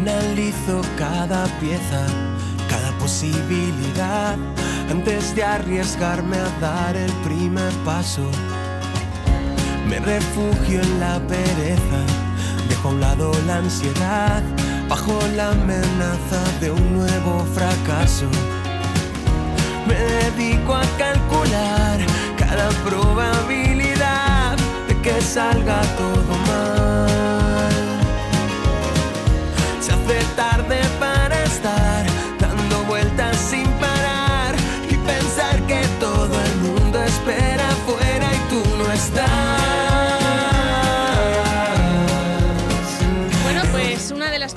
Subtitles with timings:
[0.00, 2.06] Analizo cada pieza,
[2.70, 4.34] cada posibilidad,
[4.90, 8.22] antes de arriesgarme a dar el primer paso.
[9.86, 12.00] Me refugio en la pereza,
[12.66, 14.42] dejo a un lado la ansiedad,
[14.88, 18.30] bajo la amenaza de un nuevo fracaso.
[19.86, 22.00] Me dedico a calcular
[22.38, 24.56] cada probabilidad
[24.88, 26.39] de que salga todo
[30.10, 32.04] Hace tarde para estar
[32.40, 34.56] dando vueltas sin parar
[34.90, 39.59] y pensar que todo el mundo espera afuera y tú no estás.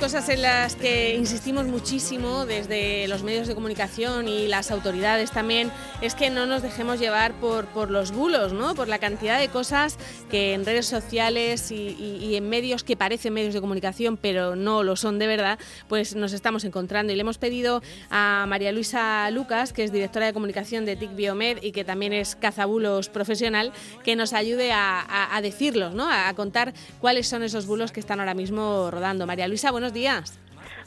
[0.03, 5.71] Cosas en las que insistimos muchísimo desde los medios de comunicación y las autoridades también
[6.01, 8.75] es que no nos dejemos llevar por, por los bulos, ¿no?
[8.75, 9.97] Por la cantidad de cosas
[10.29, 14.97] que en redes sociales y, en medios que parecen medios de comunicación pero no lo
[14.97, 17.13] son de verdad, pues nos estamos encontrando.
[17.13, 21.15] Y le hemos pedido a María Luisa Lucas, que es directora de comunicación de TIC
[21.15, 23.71] Biomed y que también es cazabulos profesional,
[24.03, 26.09] que nos ayude a, a- decirlos, ¿no?
[26.09, 29.25] A, a contar cuáles son esos bulos que están ahora mismo rodando.
[29.25, 30.39] María Luisa, buenos días.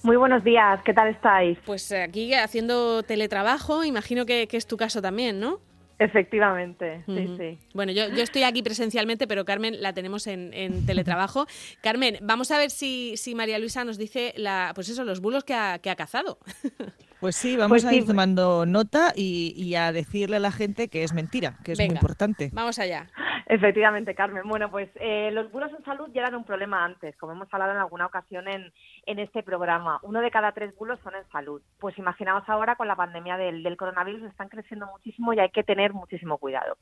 [0.02, 1.58] Muy buenos días, ¿qué tal estáis?
[1.64, 5.60] Pues aquí haciendo teletrabajo, imagino que, que es tu caso también, ¿no?
[5.98, 7.58] Efectivamente, sí, sí.
[7.72, 11.46] Bueno, yo, yo estoy aquí presencialmente, pero Carmen la tenemos en, en teletrabajo.
[11.82, 15.44] Carmen, vamos a ver si, si María Luisa nos dice la, pues eso, los bulos
[15.44, 16.38] que ha, que ha cazado.
[17.18, 17.96] Pues sí, vamos Pues a sí.
[17.96, 21.78] ir tomando nota y, y a decirle a la gente que es mentira, que es
[21.78, 22.50] muy importante.
[22.52, 23.08] Vamos allá.
[23.48, 24.42] Efectivamente, Carmen.
[24.48, 27.72] Bueno, pues eh, los bulos en salud ya eran un problema antes, como hemos hablado
[27.72, 28.72] en alguna ocasión en,
[29.06, 30.00] en este programa.
[30.02, 31.62] Uno de cada tres bulos son en salud.
[31.78, 35.62] Pues imaginaos ahora con la pandemia del, del coronavirus, están creciendo muchísimo y hay que
[35.62, 36.76] tener muchísimo cuidado.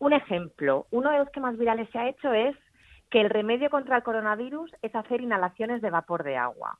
[0.00, 2.56] Un ejemplo, uno de los que más virales se ha hecho es
[3.08, 6.78] que el remedio contra el coronavirus es hacer inhalaciones de vapor de agua.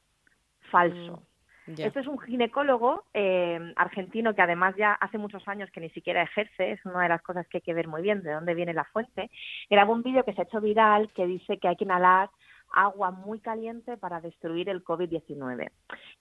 [0.72, 1.22] Falso.
[1.66, 1.86] Ya.
[1.86, 6.22] Este es un ginecólogo eh, argentino que además ya hace muchos años que ni siquiera
[6.22, 8.74] ejerce, es una de las cosas que hay que ver muy bien de dónde viene
[8.74, 9.30] la fuente.
[9.70, 12.30] Grabó un vídeo que se ha hecho viral que dice que hay que inhalar
[12.72, 15.70] agua muy caliente para destruir el COVID-19.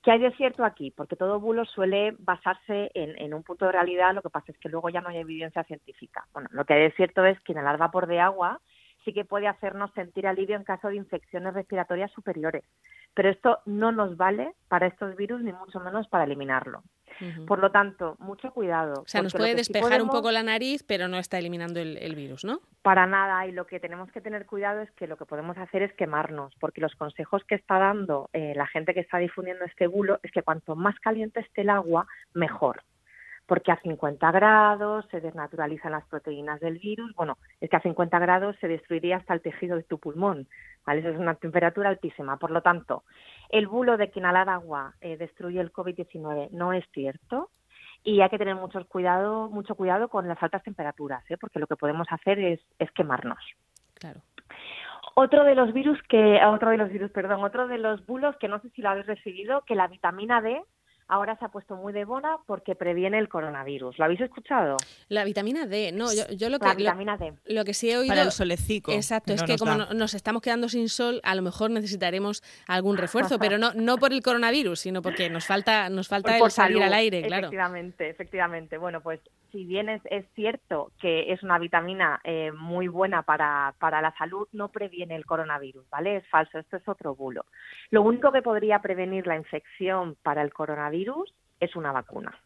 [0.03, 0.91] ¿Qué hay de cierto aquí?
[0.91, 4.57] Porque todo bulo suele basarse en, en un punto de realidad, lo que pasa es
[4.57, 6.25] que luego ya no hay evidencia científica.
[6.33, 8.59] Bueno, lo que hay de cierto es que inhalar vapor de agua
[9.03, 12.63] sí que puede hacernos sentir alivio en caso de infecciones respiratorias superiores.
[13.13, 16.83] Pero esto no nos vale para estos virus ni mucho menos para eliminarlo.
[17.45, 19.01] Por lo tanto, mucho cuidado.
[19.01, 21.97] o sea, nos puede sí despejar un poco la nariz, pero no está eliminando el,
[21.97, 22.61] el virus, ¿no?
[22.81, 25.83] Para nada, y lo que tenemos que tener cuidado es que lo que podemos hacer
[25.83, 29.85] es quemarnos, porque los consejos que está dando eh, la gente que está difundiendo este
[29.85, 32.83] bulo es que cuanto más caliente esté el agua, mejor.
[33.51, 37.13] Porque a 50 grados se desnaturalizan las proteínas del virus.
[37.15, 40.47] Bueno, es que a 50 grados se destruiría hasta el tejido de tu pulmón.
[40.85, 41.01] ¿vale?
[41.01, 42.37] Eso es una temperatura altísima.
[42.37, 43.03] Por lo tanto,
[43.49, 47.49] el bulo de que inhalar agua eh, destruye el COVID-19 no es cierto
[48.05, 51.35] y hay que tener mucho cuidado, mucho cuidado con las altas temperaturas, ¿eh?
[51.35, 53.43] porque lo que podemos hacer es, es quemarnos.
[53.95, 54.21] Claro.
[55.13, 58.47] Otro de los virus que, otro de los virus, perdón, otro de los bulos que
[58.47, 60.63] no sé si lo habéis recibido, que la vitamina D
[61.11, 63.99] ahora se ha puesto muy de moda porque previene el coronavirus.
[63.99, 64.77] ¿Lo habéis escuchado?
[65.09, 67.33] La vitamina D, no, yo, yo lo que La lo- vitamina D.
[67.45, 68.07] Lo que sí he oído.
[68.11, 68.93] Para el solecico.
[68.93, 69.93] Exacto, es no que nos como da.
[69.93, 74.13] nos estamos quedando sin sol, a lo mejor necesitaremos algún refuerzo, pero no, no por
[74.13, 77.21] el coronavirus, sino porque nos falta, nos falta Por- el por salir salud, al aire,
[77.23, 77.47] claro.
[77.47, 78.77] Efectivamente, efectivamente.
[78.77, 79.19] Bueno, pues
[79.51, 80.01] si bien es,
[80.33, 85.25] cierto que es una vitamina eh, muy buena para, para la salud, no previene el
[85.25, 86.17] coronavirus, ¿vale?
[86.17, 87.45] Es falso, esto es otro bulo.
[87.89, 92.37] Lo único que podría prevenir la infección para el coronavirus es una vacuna.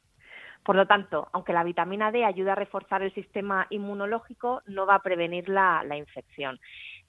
[0.64, 4.96] Por lo tanto, aunque la vitamina D ayuda a reforzar el sistema inmunológico, no va
[4.96, 6.60] a prevenir la, la infección.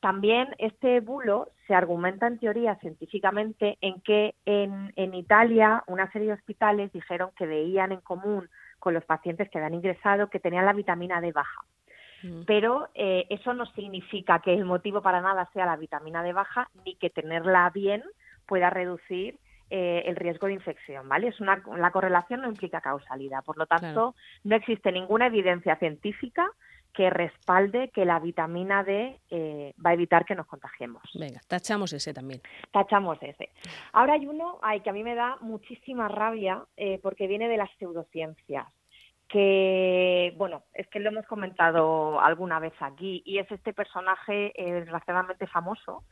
[0.01, 6.29] También este bulo se argumenta en teoría científicamente en que en, en Italia una serie
[6.29, 8.51] de hospitales dijeron que veían en común
[8.87, 11.61] con los pacientes que habían ingresado que tenían la vitamina D baja.
[12.23, 12.43] Mm.
[12.47, 16.71] Pero eh, eso no significa que el motivo para nada sea la vitamina D baja
[16.85, 18.05] ni que tenerla bien
[18.47, 19.41] pueda reducir
[19.71, 21.27] eh, el riesgo de infección, ¿vale?
[21.27, 24.15] Es una, la correlación no implica causalidad, por lo tanto, Claro.
[24.45, 26.49] no existe ninguna evidencia científica
[26.95, 31.03] que respalde que la vitamina D eh, va a evitar que nos contagiemos.
[31.15, 32.41] Venga, tachamos ese también.
[32.71, 33.51] Tachamos ese.
[33.93, 37.59] Ahora hay uno ay, que a mí me da muchísima rabia eh, porque viene de
[37.59, 38.67] las pseudociencias
[39.29, 44.73] que, bueno, es que lo hemos comentado alguna vez aquí, y es este personaje eh,
[44.73, 46.05] desgraciadamente famoso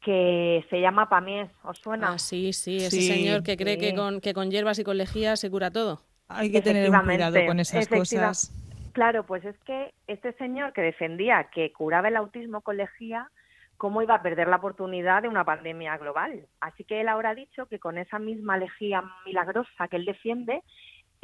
[0.00, 2.12] que se llama Pamés, ¿os suena?
[2.12, 4.98] Ah, sí, sí, ese Sí, señor que cree que con, que con hierbas y con
[4.98, 6.00] lejía se cura todo.
[6.28, 8.52] Hay que tener un cuidado con esas cosas.
[8.92, 13.28] Claro, pues es que este señor que defendía que curaba el autismo con lejía,
[13.76, 16.46] cómo iba a perder la oportunidad de una pandemia global.
[16.60, 20.62] Así que él ahora ha dicho que con esa misma lejía milagrosa que él defiende,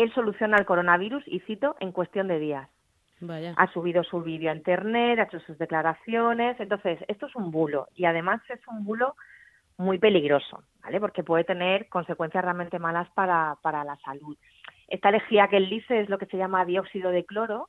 [0.02, 2.68] él soluciona el coronavirus, y cito, en cuestión de días.
[3.20, 3.54] Vaya.
[3.56, 6.58] Ha subido su vídeo a internet, ha hecho sus declaraciones.
[6.58, 9.14] Entonces, esto es un bulo y además es un bulo
[9.76, 11.00] muy peligroso, ¿vale?
[11.00, 14.36] Porque puede tener consecuencias realmente malas para, para la salud.
[14.88, 17.68] Esta lejía que él dice es lo que se llama dióxido de cloro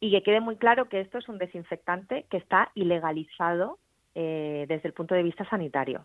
[0.00, 3.78] y que quede muy claro que esto es un desinfectante que está ilegalizado
[4.14, 6.04] eh, desde el punto de vista sanitario.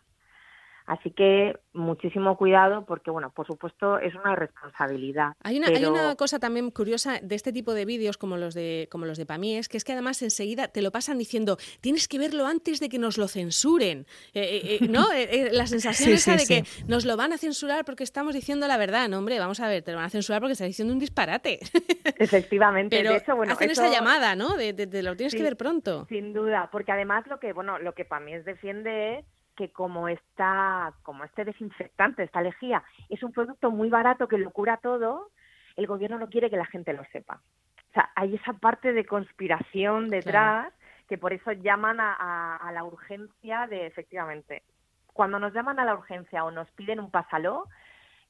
[0.85, 5.33] Así que muchísimo cuidado porque, bueno, por supuesto es una responsabilidad.
[5.41, 8.88] Hay una, hay una cosa también curiosa de este tipo de vídeos como los de
[8.91, 12.19] como los de Pamies, que es que además enseguida te lo pasan diciendo tienes que
[12.19, 15.07] verlo antes de que nos lo censuren, eh, eh, eh, ¿no?
[15.51, 19.07] la sensación esa de que nos lo van a censurar porque estamos diciendo la verdad,
[19.07, 21.59] no hombre, vamos a ver, te lo van a censurar porque estás diciendo un disparate.
[22.18, 24.57] Efectivamente, Pero de hecho, bueno, hacen esa llamada, ¿no?
[24.57, 26.06] De, lo tienes que ver pronto.
[26.09, 30.94] Sin duda, porque además lo que bueno lo que Pamies defiende es que como está,
[31.03, 35.31] como este desinfectante, esta lejía, es un producto muy barato que lo cura todo,
[35.75, 37.41] el gobierno no quiere que la gente lo sepa.
[37.89, 40.73] O sea, hay esa parte de conspiración detrás
[41.07, 44.63] que por eso llaman a, la urgencia de, efectivamente,
[45.07, 47.67] cuando nos llaman a la urgencia o nos piden un pásalo,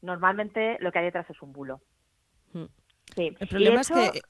[0.01, 1.79] normalmente lo que hay detrás es un bulo.
[3.15, 3.35] Sí.
[3.39, 4.21] El problema es que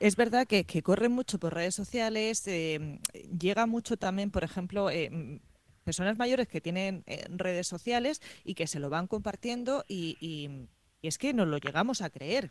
[0.00, 2.98] es verdad que, que corre mucho por redes sociales, eh,
[3.38, 5.40] llega mucho también, por ejemplo, eh,
[5.82, 10.68] personas mayores que tienen eh, redes sociales y que se lo van compartiendo y, y,
[11.06, 12.50] es que nos lo llegamos a creer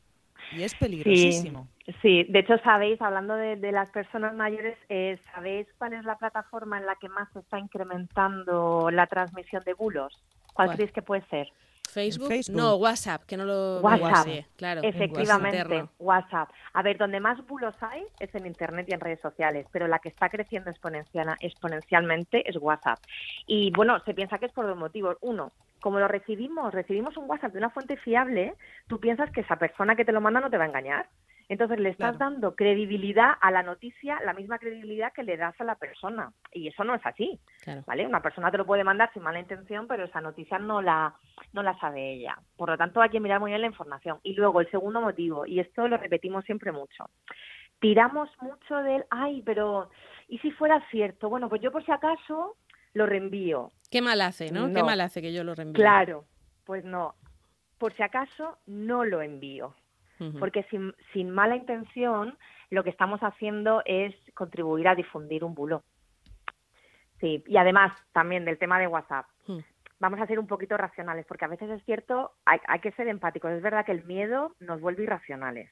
[0.51, 1.67] y es peligrosísimo.
[2.01, 6.77] Sí, de hecho sabéis, hablando de, las personas mayores, eh, ¿sabéis cuál es la plataforma
[6.77, 10.21] en la que más se está incrementando la transmisión de bulos?
[10.53, 11.47] ¿Cuál, creéis que puede ser?
[11.91, 14.81] Facebook, no, WhatsApp, que no lo WhatsApp, claro.
[14.83, 16.49] Efectivamente, WhatsApp.
[16.73, 19.99] A ver, donde más bulos hay es en Internet y en redes sociales, pero la
[19.99, 22.99] que está creciendo exponencial, exponencialmente es WhatsApp.
[23.45, 25.17] Y bueno, se piensa que es por dos motivos.
[25.21, 25.51] Uno,
[25.81, 28.53] como lo recibimos, recibimos un WhatsApp de una fuente fiable,
[28.87, 31.07] tú piensas que esa persona que te lo manda no te va a engañar.
[31.51, 35.65] Entonces le estás dando credibilidad a la noticia, la misma credibilidad que le das a
[35.65, 36.31] la persona.
[36.53, 37.41] Y eso no es así.
[37.85, 38.07] ¿Vale?
[38.07, 41.13] Una persona te lo puede mandar sin mala intención, pero esa noticia no la,
[41.51, 42.39] no la sabe ella.
[42.55, 44.19] Por lo tanto, hay que mirar muy bien la información.
[44.23, 47.09] Y luego, el segundo motivo, y esto lo repetimos siempre mucho.
[47.81, 49.89] Tiramos mucho del, ay, pero
[50.29, 51.27] ¿y si fuera cierto?
[51.27, 52.55] Bueno, pues yo por si acaso
[52.93, 53.73] lo reenvío.
[53.89, 54.71] Qué mal hace, ¿no?
[54.71, 55.81] Qué mal hace que yo lo reenvíe.
[55.81, 56.23] Claro,
[56.63, 57.15] pues no.
[57.77, 59.75] Por si acaso no lo envío
[60.39, 62.37] porque sin, sin mala intención
[62.69, 65.83] lo que estamos haciendo es contribuir a difundir un bulo.
[67.19, 69.25] Sí, y además también del tema de WhatsApp.
[69.47, 69.59] Hmm.
[69.99, 73.07] Vamos a ser un poquito racionales, porque a veces es cierto, hay, hay, que ser
[73.07, 73.51] empáticos.
[73.51, 75.69] Es verdad que el miedo nos vuelve irracionales.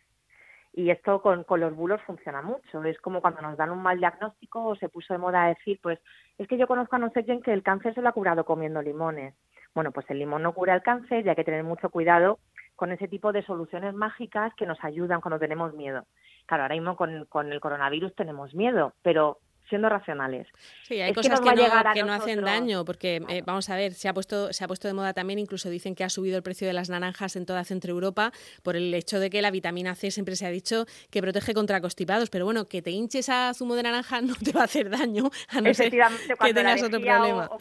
[0.71, 2.83] Y esto con, con los bulos funciona mucho.
[2.83, 5.99] Es como cuando nos dan un mal diagnóstico o se puso de moda decir, pues
[6.37, 8.45] es que yo conozco a no sé quién que el cáncer se lo ha curado
[8.45, 9.33] comiendo limones.
[9.73, 12.39] Bueno, pues el limón no cura el cáncer y hay que tener mucho cuidado
[12.79, 16.05] con ese tipo de soluciones mágicas que nos ayudan cuando tenemos miedo.
[16.45, 20.47] Claro, ahora mismo con, el coronavirus tenemos miedo, pero siendo racionales.
[20.83, 24.09] Sí, hay cosas que, no, que no, hacen daño, porque eh, vamos a ver, se
[24.09, 26.67] ha puesto se ha puesto de moda también, incluso dicen que ha subido el precio
[26.67, 28.31] de las naranjas en toda Centro Europa
[28.63, 31.81] por el hecho de que la vitamina C siempre se ha dicho que protege contra
[31.81, 34.89] constipados, pero bueno, que te hinches a zumo de naranja no te va a hacer
[34.89, 37.47] daño, a no ser que tengas otro problema.
[37.47, 37.55] O,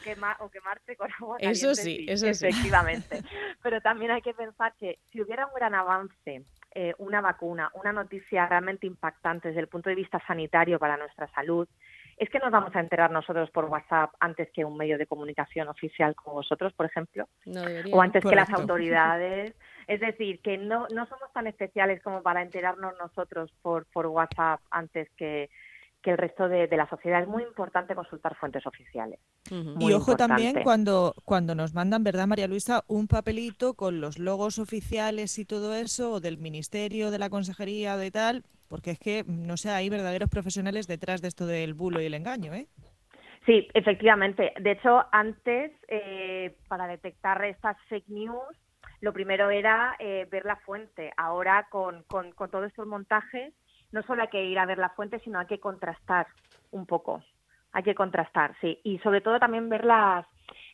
[0.44, 2.46] o, quemarte con agua Eso sí, eso sí.
[2.46, 3.22] Efectivamente.
[3.62, 7.92] pero también hay que pensar que si hubiera un gran avance eh, una vacuna, una
[7.92, 11.66] noticia realmente impactante desde el punto de vista sanitario para nuestra salud,
[12.18, 15.68] es que nos vamos a enterar nosotros por WhatsApp antes que un medio de comunicación
[15.68, 17.28] oficial como vosotros, por ejemplo,
[17.92, 19.54] o antes que las autoridades.
[19.86, 24.60] Es decir, que no, no somos tan especiales como para enterarnos nosotros por, por WhatsApp
[24.70, 25.48] antes que,
[26.02, 27.22] que el resto de, la sociedad.
[27.22, 29.18] Es muy importante consultar fuentes oficiales.
[29.50, 32.84] Y ojo también cuando, cuando nos mandan, ¿verdad, María Luisa?
[32.86, 37.96] Un papelito con los logos oficiales y todo eso, o del Ministerio, de la Consejería,
[37.96, 42.00] de tal, porque es que, no sé, hay verdaderos profesionales detrás de esto del bulo
[42.00, 42.66] y el engaño, ¿eh?
[43.46, 44.52] Sí, efectivamente.
[44.60, 48.56] De hecho, antes, eh, para detectar estas fake news,
[49.00, 51.12] lo primero era eh, ver la fuente.
[51.16, 53.54] Ahora, con, con, con todos estos montajes,
[53.92, 56.26] no solo hay que ir a ver la fuente, sino hay que contrastar
[56.70, 57.22] un poco.
[57.72, 58.80] Hay que contrastar, sí.
[58.84, 60.26] Y sobre todo también ver las,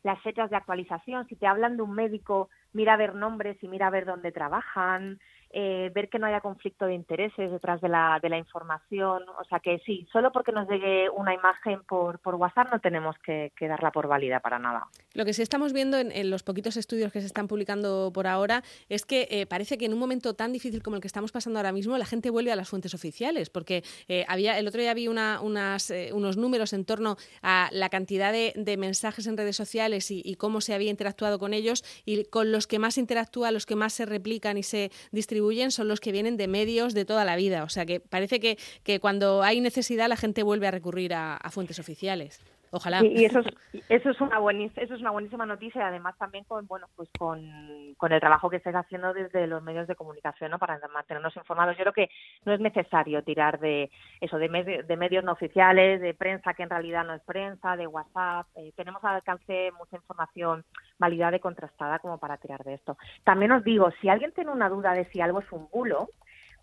[0.03, 1.27] las fechas de actualización.
[1.29, 4.33] Si te hablan de un médico, mira a ver nombres y mira a ver dónde
[4.33, 5.21] trabajan.
[5.57, 9.23] Eh, ver que no haya conflicto de intereses detrás de la, de la información.
[9.39, 13.15] O sea que sí, solo porque nos llegue una imagen por, por WhatsApp no tenemos
[13.25, 14.89] que, darla por válida para nada.
[15.13, 18.65] Lo que sí estamos viendo en, los poquitos estudios que se están publicando por ahora
[18.89, 21.61] es que eh, parece que en un momento tan difícil como el que estamos pasando
[21.61, 24.93] ahora mismo, la gente vuelve a las fuentes oficiales, porque eh, había el otro día
[24.93, 30.11] vi una, unas, unos números en torno a la cantidad de, mensajes en redes sociales
[30.11, 33.77] y, cómo se había interactuado con ellos y con los que más interactúa, los que
[33.77, 37.37] más se replican y se distribuyen son los que vienen de medios de toda la
[37.37, 37.65] vida.
[37.65, 41.51] O sea que parece que, que cuando hay necesidad la gente vuelve a recurrir a
[41.51, 42.41] fuentes oficiales.
[42.77, 43.05] Ojalá.
[43.05, 43.47] y eso es,
[43.89, 47.41] eso es una buenísima, eso es una buenísima noticia además también con bueno pues con,
[47.41, 50.59] el trabajo que estáis haciendo desde los medios de comunicación ¿no?
[50.59, 51.77] para mantenernos informados.
[51.77, 52.11] Yo creo que
[52.45, 53.91] no es necesario tirar de
[54.21, 57.87] eso de, de medios no oficiales, de prensa que en realidad no es prensa, de
[57.87, 58.47] WhatsApp.
[58.57, 60.65] Eh, tenemos al alcance mucha información
[60.99, 62.97] validada y contrastada como para tirar de esto.
[63.25, 66.09] También os digo, si alguien tiene una duda de si algo es un bulo,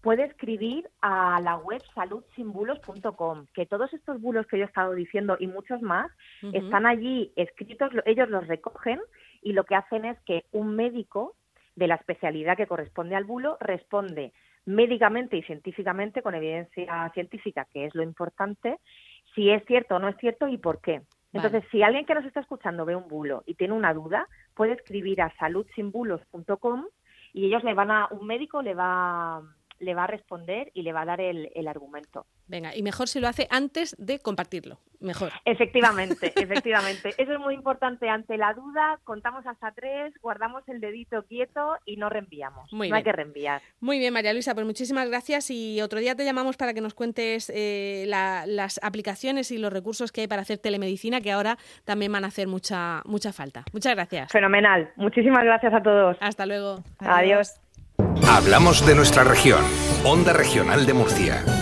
[0.01, 5.37] puede escribir a la web saludsinbulos.com, que todos estos bulos que yo he estado diciendo
[5.39, 6.11] y muchos más
[6.53, 8.99] están allí escritos, ellos los recogen
[9.41, 11.35] y lo que hacen es que un médico
[11.75, 14.33] de la especialidad que corresponde al bulo responde
[14.65, 18.77] médicamente y científicamente con evidencia científica, que es lo importante,
[19.33, 21.01] si es cierto o no es cierto y por qué.
[21.33, 24.73] Entonces, si alguien que nos está escuchando ve un bulo y tiene una duda, puede
[24.73, 26.85] escribir a saludsinbulos.com
[27.33, 29.41] y ellos le van a, un médico le va
[29.81, 32.25] le va a responder y le va a dar el, argumento.
[32.47, 35.31] Venga, y mejor si lo hace antes de compartirlo, mejor.
[35.45, 37.09] Efectivamente, efectivamente.
[37.17, 38.09] Eso es muy importante.
[38.09, 42.71] Ante la duda, contamos hasta tres, guardamos el dedito quieto y no reenviamos.
[42.71, 43.61] no hay que reenviar.
[43.79, 46.93] Muy bien, María Luisa, pues muchísimas gracias y otro día te llamamos para que nos
[46.93, 52.11] cuentes eh, las aplicaciones y los recursos que hay para hacer telemedicina, que ahora también
[52.11, 53.63] van a hacer mucha, mucha falta.
[53.73, 54.31] Muchas gracias.
[54.31, 54.91] Fenomenal.
[54.95, 56.17] Muchísimas gracias a todos.
[56.19, 56.83] Hasta luego.
[56.99, 57.61] Adiós.
[58.27, 59.61] Hablamos de nuestra región.
[60.03, 61.60] Onda Regional de Murcia.